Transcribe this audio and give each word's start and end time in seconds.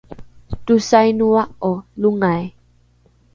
tosainoa’o 0.65 1.71
longai? 2.01 2.43